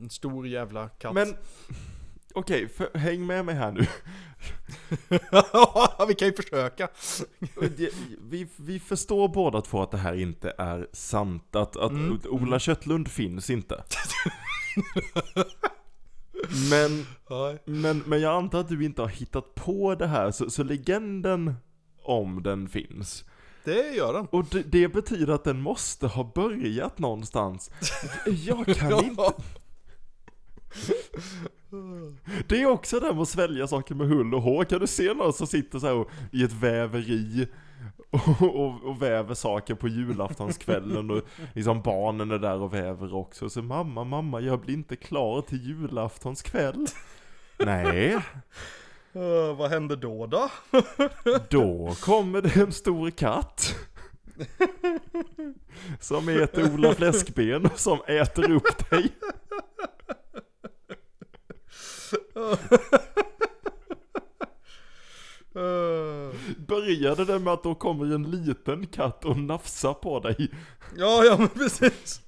[0.00, 1.14] En stor jävla katt.
[1.14, 1.36] Men,
[2.34, 3.86] okej, för- häng med mig här nu
[6.08, 6.88] vi kan ju försöka.
[8.20, 12.20] Vi, vi förstår båda två att det här inte är sant, att, att Mm.
[12.30, 13.84] Ola Köttlund finns inte
[16.70, 17.06] Men.
[17.64, 21.54] Men, men jag antar att du inte har hittat på det här, så, så legenden
[22.02, 23.24] om den finns.
[23.64, 24.26] Det gör den.
[24.26, 27.70] Och det, det betyder att den måste ha börjat någonstans.
[28.26, 29.32] Jag kan inte...
[32.48, 34.64] Det är också det med att svälja saker med hull och hår.
[34.64, 37.48] Kan du se någon som sitter så och, i ett väveri
[38.10, 41.22] och, och, och väver saker på julaftonskvällen och
[41.54, 43.50] liksom barnen är där och väver också.
[43.50, 46.86] Så mamma, mamma, jag blir inte klar till julaftonskväll.
[47.58, 48.18] Nej,
[49.16, 50.50] Uh, vad händer då då?
[51.50, 53.74] Då kommer det en stor katt
[56.00, 59.08] Som äter Ola Fläskben och som äter upp dig
[66.66, 70.50] Började det med att då kommer en liten katt och nafsar på dig?
[70.96, 72.20] Ja, ja men precis.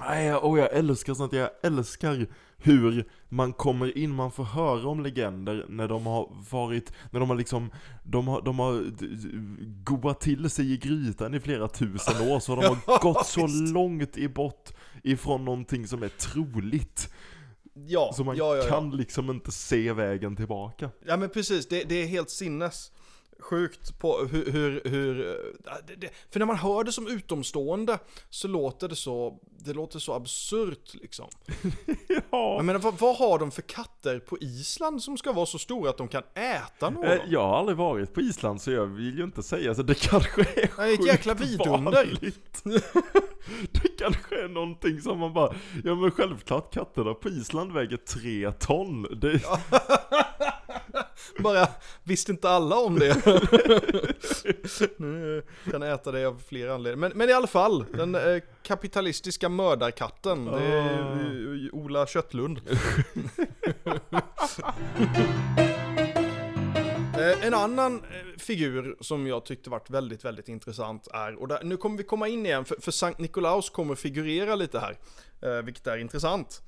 [0.00, 5.02] Nej, och jag älskar sånt, jag älskar hur man kommer in, man får höra om
[5.02, 7.70] legender när de har varit, när de har liksom,
[8.04, 8.84] de har, de har
[9.84, 14.16] goat till sig i grytan i flera tusen år, så de har gått så långt
[14.16, 14.70] i bort
[15.02, 17.12] ifrån någonting som är troligt,
[17.74, 18.68] Ja, så man ja, ja, ja.
[18.68, 20.90] kan liksom inte se vägen tillbaka.
[21.06, 22.92] Ja men precis, det, det är helt sinnes
[23.40, 27.98] sjukt på hur, hur, hur äh, det, det, för när man hör det som utomstående
[28.30, 31.28] så låter det så, det låter så absurt liksom.
[32.30, 32.54] Ja.
[32.56, 35.90] Jag menar vad, vad har de för katter på Island som ska vara så stora
[35.90, 37.04] att de kan äta någon?
[37.04, 39.94] Eh, Jag har aldrig varit på Island så jag vill ju inte säga så det
[39.94, 42.18] kanske är Nej, ett jäkla vidunder.
[43.72, 48.52] Det kanske är någonting som man bara, ja men självklart katterna på Island väger tre
[48.52, 49.02] ton.
[49.20, 49.32] Det,
[51.38, 51.68] Bara,
[52.02, 53.16] visste inte alla om det?
[54.96, 57.08] Nu kan äta det av flera anledningar.
[57.08, 60.44] Men, men i alla fall, den eh, kapitalistiska mördarkatten.
[60.44, 62.60] Det är Ola Köttlund.
[67.20, 71.64] Eh, En annan eh, figur som jag tyckte varit väldigt, väldigt intressant är, och där,
[71.64, 74.96] nu kommer vi komma in igen, för, för Sankt Nikolaus kommer figurera lite här,
[75.42, 76.62] eh, vilket är intressant.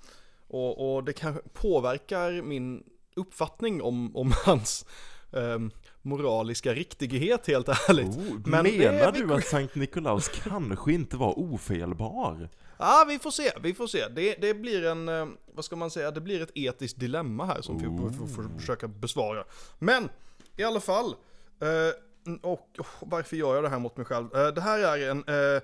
[0.49, 2.83] Och, och det kanske påverkar min
[3.16, 4.87] uppfattning om, om hans
[5.33, 5.70] ehm,
[6.03, 8.07] moraliska riktighet helt ärligt.
[8.16, 12.48] Oh, Men det- menar vi- du att Sankt Nikolaus kanske inte var ofelbar?
[12.79, 14.09] Ja, vi får se, vi får se.
[14.09, 17.62] Det, det blir en, eh, vad ska man säga, det blir ett etiskt dilemma här
[17.62, 19.44] som vi får, får, får försöka besvara.
[19.79, 20.09] Men,
[20.57, 21.14] i alla fall,
[21.61, 24.37] eh, och oh, varför gör jag det här mot mig själv?
[24.37, 25.62] Eh, det här är en eh,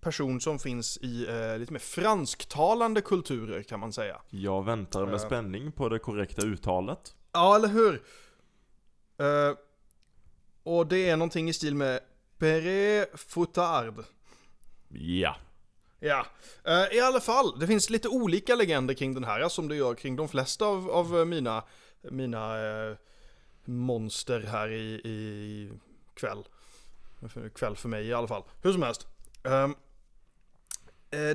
[0.00, 4.22] person som finns i eh, lite mer fransktalande kulturer kan man säga.
[4.30, 5.20] Jag väntar med Eh.
[5.26, 7.14] spänning på det korrekta uttalet.
[7.32, 8.02] Ja, eller hur?
[9.18, 9.56] Eh,
[10.62, 12.00] och det är någonting i stil med
[12.38, 14.04] Pere Foutard.
[14.88, 15.36] Ja.
[16.02, 16.26] Ja,
[16.64, 19.94] eh, i alla fall, det finns lite olika legender kring den här som det gör
[19.94, 21.64] kring de flesta av, av mina,
[22.02, 22.96] mina eh,
[23.64, 25.70] monster här i, i
[26.14, 26.44] kväll.
[27.54, 28.42] Kväll för mig i alla fall.
[28.62, 29.06] Hur som helst.
[29.44, 29.68] Eh,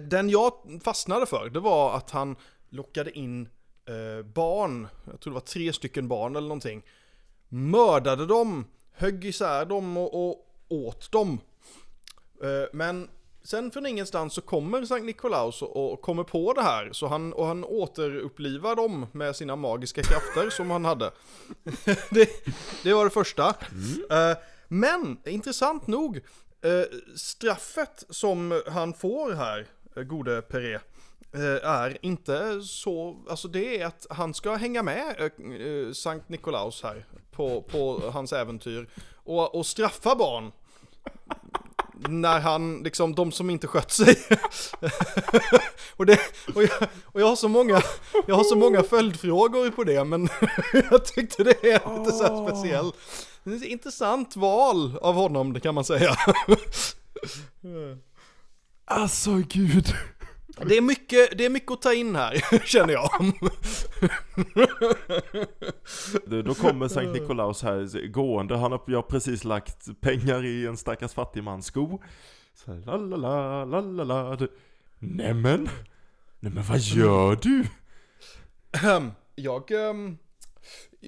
[0.02, 2.36] den jag fastnade för, det var att han
[2.70, 3.50] lockade in
[3.86, 6.84] eh, barn, jag tror det var tre stycken barn eller någonting.
[7.50, 11.40] Mördade dem, högg isär dem och, och åt dem.
[12.44, 13.10] Eh, men
[13.44, 16.90] sen från ingenstans så kommer Sankt Nikolaus och, och kommer på det här.
[16.92, 21.12] Så han, och han återupplivar dem med sina magiska krafter som han hade.
[22.10, 22.30] det,
[22.84, 23.50] det var det första.
[24.10, 26.22] Eh, men intressant nog, eh,
[26.66, 30.74] Eh, straffet som han får här, eh, gode Peré,
[31.34, 35.32] eh, är inte så, alltså det är att han ska hänga med
[35.94, 40.52] Sankt Nikolaus här på, på hans äventyr och, och straffa barn
[42.10, 44.18] när han, liksom de som inte skött sig.
[45.96, 46.20] och, det,
[46.56, 47.82] och, jag, och jag har så många,
[48.28, 50.30] jag har så många följdfrågor på det men
[50.92, 52.92] jag tyckte det är lite så här speciell.
[53.46, 56.16] Intressant val av honom, det kan man säga.
[58.88, 59.94] Alltså gud.
[60.48, 63.10] Det är mycket, det är mycket att ta in här, känner jag.
[66.26, 70.66] Du, Då kommer Sankt Nikolaus här gående, han har, jag har precis lagt pengar i
[70.66, 72.02] en stackars fattig mans sko.
[72.54, 74.48] Så här, lalala, lalala.
[75.00, 75.70] Nämen?
[76.40, 77.66] Nämen vad gör du?
[79.36, 80.18] Jag, ehm,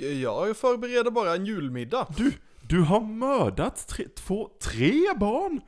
[0.01, 2.07] jag förbereder bara en julmiddag.
[2.17, 2.31] Du,
[2.61, 5.61] du har mördat tre, två, tre barn?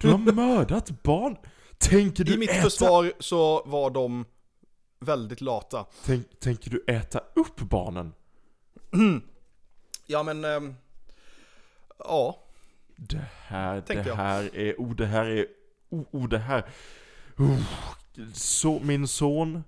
[0.00, 1.36] Du har mördat barn?
[1.78, 4.24] Tänker du I mitt äta, försvar så var de
[5.00, 5.86] väldigt lata.
[6.04, 8.12] tänk, tänker du äta upp barnen?
[10.06, 10.74] Ja men, ehm,
[11.98, 12.38] ja.
[12.96, 14.16] Det här, Tänkte det jag.
[14.16, 15.46] här är, oh det här är,
[15.90, 16.64] oh, oh det här.
[17.38, 17.58] Oh,
[18.34, 19.64] så, min son,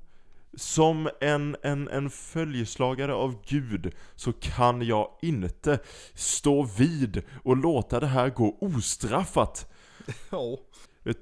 [0.57, 5.79] som en, en, en följeslagare av Gud så kan jag inte
[6.15, 9.73] stå vid och låta det här gå ostraffat.
[10.31, 10.59] ja.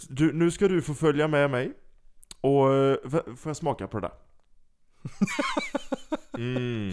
[0.08, 1.72] Du, nu ska du få följa med mig.
[2.40, 4.14] Och, eh, får jag smaka på det där?
[6.34, 6.92] Mm.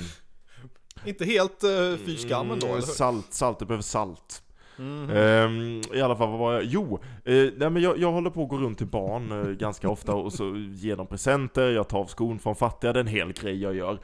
[1.05, 2.87] Inte helt uh, fy skam ändå, Mm, eller?
[2.87, 4.43] Salt, salt, det behöver salt.
[4.79, 5.09] Mhm.
[5.09, 6.63] Ehm, I alla fall, vad var jag?
[6.63, 9.89] Jo, eh, nej, men jag, jag håller på att gå runt till barn eh, ganska
[9.89, 13.07] ofta och så ger dem presenter, jag tar av skon från fattiga, det är en
[13.07, 13.99] hel grej jag gör.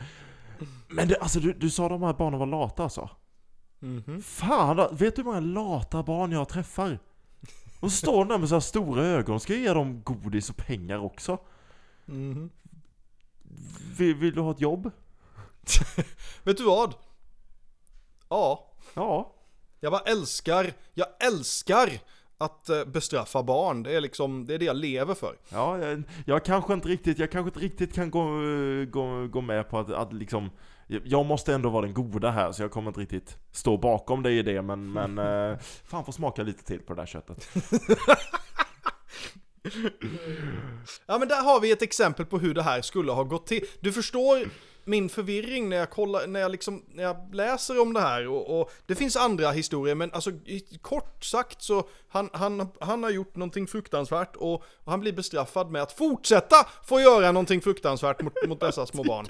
[0.88, 3.09] Men det, alltså du, du sa de här barnen var lata alltså?
[3.79, 4.21] Mhm.
[4.21, 6.99] Fan, vet du hur många lata barn jag träffar?
[7.79, 10.57] Och står de där med så här stora ögon, ska jag ge dem godis och
[10.57, 11.38] pengar också?
[12.05, 12.49] Mhm.
[13.97, 14.91] Vill, vill du ha ett jobb?
[16.43, 16.93] Vet du vad?
[18.29, 19.34] Ja, Ja.
[19.85, 21.89] Jag bara älskar, jag älskar
[22.37, 23.83] att eh, bestraffa barn.
[23.83, 25.37] Det är liksom, det är det jag lever för.
[25.49, 28.25] Ja, jag, jag kanske inte riktigt, jag kanske inte riktigt kan gå,
[28.89, 30.49] gå, gå med på att, att liksom
[30.87, 34.37] Jag måste ändå vara den goda här så jag kommer inte riktigt stå bakom dig
[34.37, 37.47] i det men, men eh, Fan får smaka lite till på det där köttet
[41.05, 43.65] Ja men där har vi ett exempel på hur det här skulle ha gått till.
[43.79, 44.49] Du förstår
[44.87, 48.59] min förvirring när jag kollar, när jag liksom, när jag läser om det här och,
[48.61, 53.09] och det finns andra historier men alltså i- kort sagt så han, han, han har
[53.09, 58.21] gjort någonting fruktansvärt och, och han blir bestraffad med att fortsätta få göra någonting fruktansvärt
[58.21, 59.25] mot, mot dessa små barn.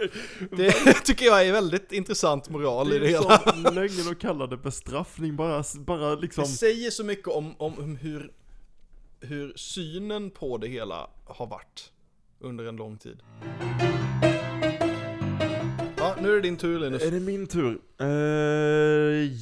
[0.52, 0.72] Det
[1.06, 3.72] tycker jag är väldigt intressant moral i det Det är hela.
[3.72, 7.96] länge att kalla det bestraffning, bara, bara liksom Det säger så mycket om, om, om
[7.96, 8.32] hur,
[9.20, 11.92] hur synen på det hela har varit
[12.40, 13.20] under en lång tid.
[16.26, 17.04] Nu är det din tur Linus.
[17.04, 17.80] Är det min tur?
[18.00, 18.08] Eh,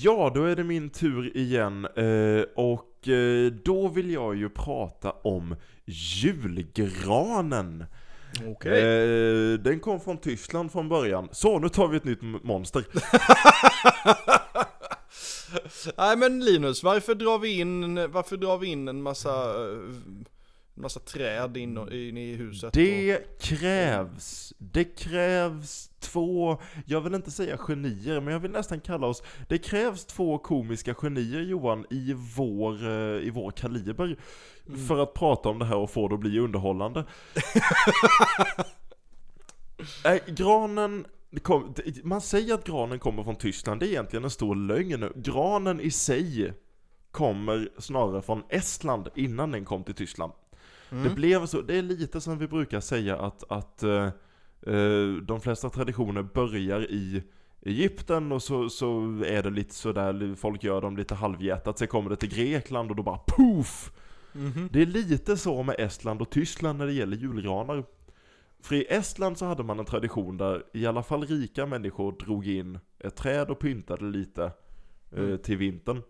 [0.03, 1.85] ja, då är det min tur igen.
[1.85, 5.55] Eh, och eh, då vill jag ju prata om
[5.85, 7.85] julgranen.
[8.65, 11.29] Eh, den kom från Tyskland från början.
[11.31, 12.83] Så, nu tar vi ett nytt monster.
[15.97, 19.53] Nej men Linus, varför drar vi in, varför drar vi in en massa,
[20.75, 22.63] massa träd in, in i huset.
[22.63, 22.71] och...
[22.71, 29.07] Det krävs, det krävs två, jag vill inte säga genier, men jag vill nästan kalla
[29.07, 34.17] oss, det krävs två komiska genier Johan i vår, eh, i vår kaliber.
[34.87, 37.05] För att prata om det här och få det att bli underhållande.
[40.03, 41.05] Nej, granen,
[41.41, 45.11] kom, man säger att granen kommer från Tyskland, det är egentligen en stor lögn.
[45.15, 46.53] Granen i sig
[47.11, 50.33] kommer snarare från Estland innan den kom till Tyskland.
[51.03, 54.05] Det blev så, det är lite som vi brukar säga att, att eh,
[54.67, 57.23] eh, de flesta traditioner börjar i
[57.65, 62.09] Egypten och så, så är det lite sådär, folk gör dem lite halvhjärtat, sen kommer
[62.09, 63.91] det till Grekland och då bara poof!
[64.33, 64.69] Mhm.
[64.71, 67.83] Det är lite så med Estland och Tyskland när det gäller julgranar.
[68.61, 72.47] För i Estland så hade man en tradition där i alla fall rika människor drog
[72.47, 74.51] in ett träd och pyntade lite
[75.11, 76.01] eh, till vintern.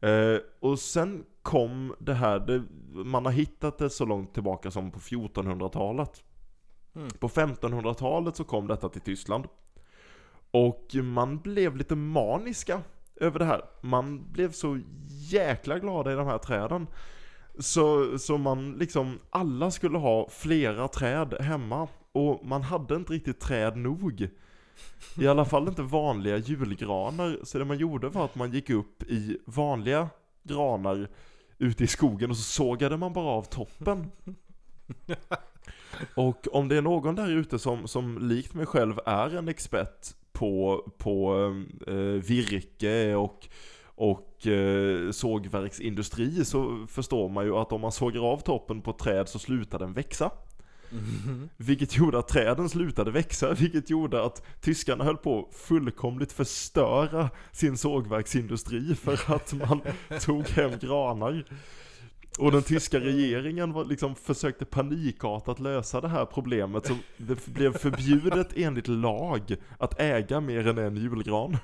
[0.00, 2.62] Eh, och sen kom det här, det,
[3.04, 6.22] man har hittat det så långt tillbaka som på 1400-talet.
[6.94, 7.08] Mm.
[7.10, 9.44] På 1500-talet så kom detta till Tyskland.
[10.50, 12.80] Och man blev lite maniska
[13.16, 13.62] över det här.
[13.80, 16.86] Man blev så jäkla glada i de här träden.
[17.58, 21.88] Så, så man liksom, alla skulle ha flera träd hemma.
[22.12, 24.28] Och man hade inte riktigt träd nog.
[25.18, 27.38] I alla fall inte vanliga julgranar.
[27.42, 30.08] Så det man gjorde var att man gick upp i vanliga
[30.42, 31.08] granar
[31.58, 34.10] ute i skogen och så sågade man bara av toppen.
[36.14, 40.14] Och om det är någon där ute som, som likt mig själv är en expert
[40.32, 41.34] på, på
[41.86, 43.48] eh, virke och,
[43.84, 48.98] och eh, sågverksindustri så förstår man ju att om man sågar av toppen på ett
[48.98, 50.30] träd så slutar den växa.
[51.56, 57.30] Vilket gjorde att träden slutade växa, vilket gjorde att tyskarna höll på att fullkomligt förstöra
[57.52, 59.80] sin sågverksindustri för att man
[60.20, 61.44] tog hem granar.
[62.38, 67.78] Och den tyska regeringen var liksom försökte panikartat lösa det här problemet så det blev
[67.78, 71.56] förbjudet enligt lag att äga mer än en julgran.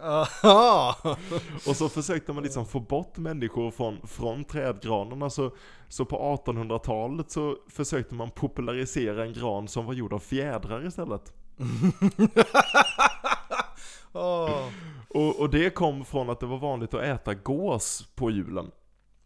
[0.00, 0.96] Aha!
[1.66, 5.50] Och så försökte man liksom få bort människor från, från trädgranarna så,
[5.88, 11.32] så på 1800-talet så försökte man popularisera en gran som var gjord av fjädrar istället.
[14.12, 14.68] Åh.
[15.08, 18.70] Och, och det kom från att det var vanligt att äta gås på julen.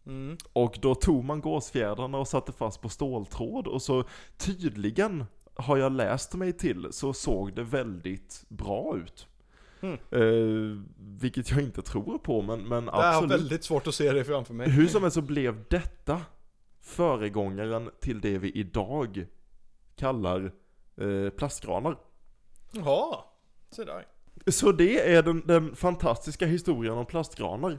[0.07, 0.37] Mm.
[0.53, 4.05] Och då tog man gåsfjädrarna och satte fast på ståltråd och så
[4.37, 9.27] tydligen har jag läst mig till så såg det väldigt bra ut.
[9.81, 9.99] Mm.
[10.11, 13.31] Eh, vilket jag inte tror på men, men Jag har absolut.
[13.31, 14.68] väldigt svårt att se det framför mig.
[14.70, 16.20] Hur som helst så blev detta
[16.81, 19.27] föregångaren till det vi idag
[19.97, 20.53] kallar
[21.01, 21.97] eh, plastgranar.
[22.70, 23.18] Jaha,
[23.70, 24.07] se där.
[24.47, 27.79] Så det är den, den fantastiska historien om plastgranar.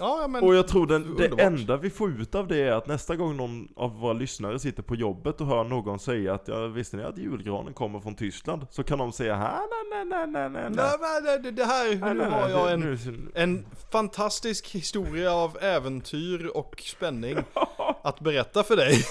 [0.00, 0.44] Ja, men...
[0.44, 3.36] Och jag tror den, det enda vi får ut av det är att nästa gång
[3.36, 7.02] någon av våra lyssnare sitter på jobbet och hör någon säga att ja, visste ni
[7.02, 8.66] att julgranen kommer från Tyskland?
[8.70, 11.84] Så kan de säga här nej nej nej nej nej Nej, men det, det- här,
[11.88, 12.98] Nej, nu nej, har nej, jag en, nu-
[13.34, 17.36] en fantastisk historia av äventyr och spänning
[18.02, 19.04] att berätta för dig.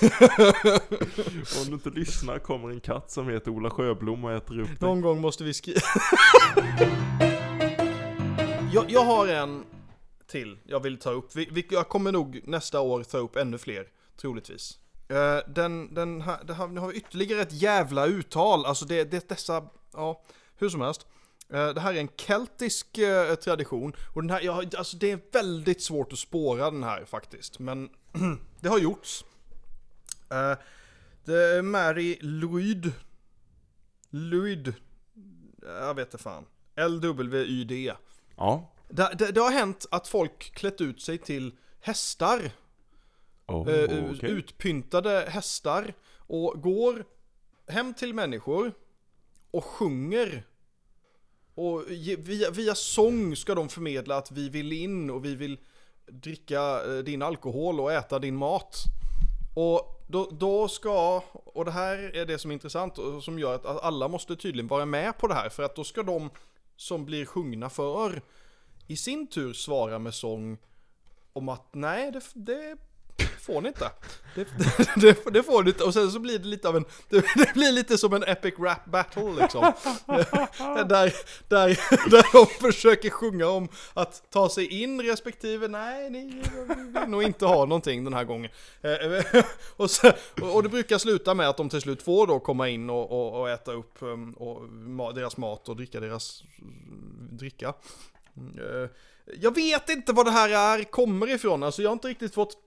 [1.62, 4.78] Om du inte lyssnar kommer en katt som heter Ola Sjöblom och äter upp dig.
[4.80, 5.80] Någon gång måste vi skriva...
[8.74, 9.64] jag, jag har en
[10.34, 11.36] till jag vill ta upp.
[11.36, 14.80] Vi, vi, jag kommer nog nästa år ta upp ännu fler, troligtvis.
[15.12, 18.66] Uh, den, den här, det här, nu har vi ytterligare ett jävla uttal.
[18.66, 20.24] Alltså det, det dessa, ja,
[20.56, 21.06] hur som helst.
[21.54, 23.94] Uh, det här är en keltisk uh, tradition.
[24.16, 27.60] Och den här, ja, alltså det är väldigt svårt att spåra den här faktiskt.
[27.60, 27.90] Men
[28.60, 29.26] det har gjorts.
[31.26, 32.92] Det är Mary Luid.
[34.10, 34.74] Luid.
[35.62, 36.46] Jag vet inte fan.
[36.76, 37.94] L-W-Y-D.
[38.36, 38.74] Ja.
[38.88, 42.52] Det, det, det har hänt att folk klätt ut sig till hästar.
[43.48, 44.30] Oh, eh, okej.
[44.30, 45.94] Utpyntade hästar.
[46.28, 47.06] Och går
[47.68, 48.74] hem till människor
[49.52, 50.44] och sjunger.
[51.56, 51.84] Och
[52.18, 55.58] via, via sång ska de förmedla att vi vill in och vi vill
[56.08, 58.84] dricka eh, din alkohol och äta din mat.
[59.56, 63.56] Och då, då ska, och det här är det som är intressant och som gör
[63.56, 65.50] att alla måste tydligen vara med på det här.
[65.50, 66.30] För att då ska de
[66.76, 68.22] som blir sjungna för
[68.88, 70.58] i sin tur svarar med sång
[71.34, 72.78] om att nej, det, det
[73.40, 73.92] får ni inte.
[74.36, 74.48] Det,
[74.96, 75.84] det, det får ni inte.
[75.84, 78.54] Och sen så blir det lite av en, det, det blir lite som en epic
[78.60, 79.62] rap battle liksom.
[80.88, 81.14] där,
[81.48, 81.80] där,
[82.10, 86.42] där de försöker sjunga om att ta sig in respektive nej, ni
[86.78, 88.52] vill nog inte ha någonting den här gången.
[88.82, 89.44] Eh,
[89.78, 90.12] och, så,
[90.42, 93.42] och, det brukar sluta med att de till slut får då komma in och, och,
[93.42, 96.44] och äta upp um, och, deras mat och dricka deras
[97.32, 97.74] dricka.
[98.38, 98.90] Eh,
[99.42, 102.58] Jag vet inte vad det här är, kommer ifrån, alltså jag har inte riktigt fått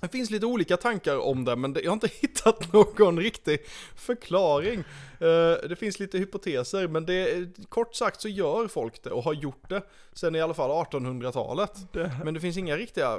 [0.00, 3.58] Det finns lite olika tankar om det, men jag har inte hittat någon riktig
[3.96, 4.78] förklaring.
[5.20, 9.32] Eh, det finns lite hypoteser, men det, kort sagt så gör folk det och har
[9.34, 11.72] gjort det sen i alla fall 1800-talet.
[11.92, 13.18] Det, Men det finns inga riktiga,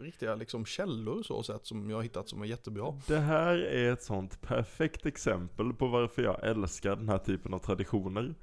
[0.00, 2.94] riktiga liksom källor så sett som jag har hittat som är jättebra.
[3.06, 7.58] det här är ett sånt perfekt exempel på varför jag älskar den här typen av
[7.58, 8.34] traditioner.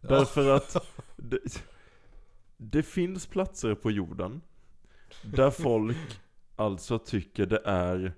[0.00, 0.76] Därför att
[1.16, 1.38] det,
[2.70, 4.40] det finns platser på jorden
[5.22, 5.96] där folk
[6.56, 8.12] alltså tycker det är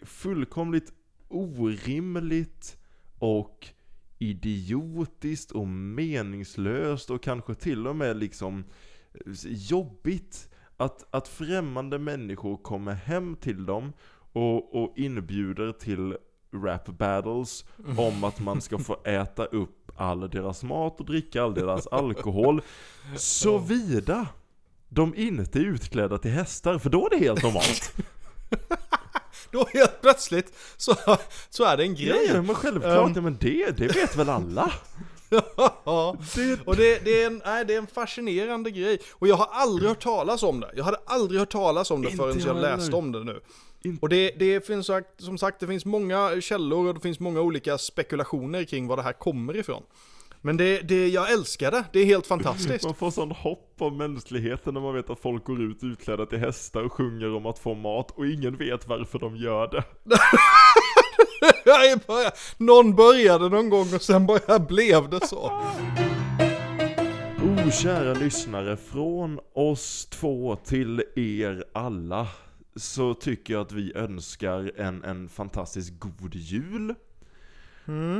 [0.00, 0.92] fullkomligt
[1.28, 2.78] orimligt
[3.18, 3.68] och
[4.18, 8.64] idiotiskt och meningslöst och kanske till och med liksom
[9.44, 13.92] jobbigt att, att främmande människor kommer hem till dem
[14.32, 16.16] och, och inbjuder till
[16.54, 17.64] rap battles
[17.96, 22.62] om att man ska få äta upp all deras mat och dricka all deras alkohol.
[23.16, 24.26] Såvida
[24.88, 27.92] de inte är utklädda till hästar, för då är det helt normalt.
[29.50, 30.94] Då helt plötsligt så,
[31.50, 32.30] så är det en grej.
[32.34, 33.12] ja men självklart, Um.
[33.14, 34.72] ja, men det, det vet väl alla?
[35.84, 38.98] Ja, Det, och det, det, är en, nej, det är en fascinerande grej.
[39.12, 40.70] Och jag har aldrig hört talas om det.
[40.76, 43.40] Jag hade aldrig hört talas om det förrän jag läste om det nu.
[44.00, 47.78] Och det, det finns som sagt, det finns många källor och det finns många olika
[47.78, 49.82] spekulationer kring var det här kommer ifrån.
[50.44, 52.84] Men det, det jag älskar det, det är helt fantastiskt.
[52.84, 56.38] Man får sån hopp om mänskligheten när man vet att folk går ut utklädda till
[56.38, 59.84] hästar och sjunger om att få mat och ingen vet varför de gör det.
[62.64, 65.62] Någon började någon gång och sen bara blev det så.
[67.42, 72.28] Oh, kära lyssnare, från oss två till er alla
[72.76, 76.94] så tycker jag att vi önskar en, en fantastiskt god jul.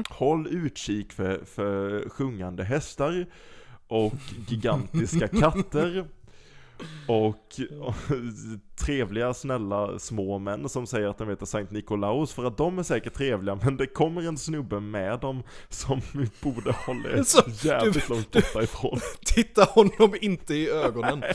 [0.09, 3.27] Håll utkik för, för sjungande hästar
[3.87, 4.13] och
[4.49, 6.07] gigantiska katter.
[7.07, 7.95] Och, och
[8.77, 12.83] trevliga, snälla små män som säger att de heter Sankt Nikolaus för att de är
[12.83, 17.69] säkert trevliga men det kommer en snubbe med dem som vi borde hålla er Så,
[17.69, 19.01] jävligt långt borta ifrån.
[19.25, 21.23] Titta honom inte i ögonen.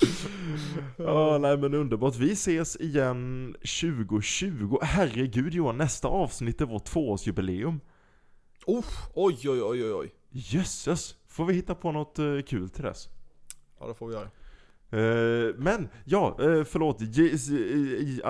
[0.96, 2.16] Ja, nej men underbart.
[2.16, 4.78] Vi ses igen 2020.
[4.82, 7.80] Herregud Johan, nästa avsnitt är vårt tvåårsjubileum.
[8.66, 8.84] Oh,
[9.14, 10.14] oj, oj, oj, oj, oj.
[10.30, 11.14] Jösses!
[11.28, 13.08] Får vi hitta på något eh, kul till dess?
[13.80, 14.28] Ja, det får vi göra.
[14.90, 17.00] Eh, men, ja, uh, förlåt.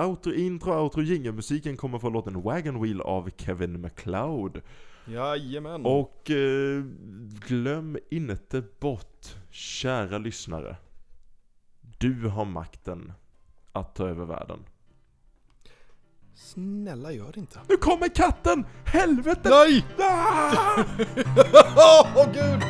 [0.07, 4.61] Outro, intro, outro, jingelmusiken kommer från låten Wagon Wheel av Kevin MacLeod.
[5.07, 5.85] Jajamän.
[5.85, 6.83] Och eh,
[7.47, 10.75] glöm inte bort, kära lyssnare.
[11.97, 13.13] Du har makten
[13.71, 14.65] att ta över världen.
[16.35, 17.59] Snälla gör det inte.
[17.69, 18.65] Nu kommer katten!
[18.85, 19.49] Helvete!
[19.49, 19.85] Nej!
[19.99, 20.75] Ah!
[21.75, 22.63] Åh, oh, gud!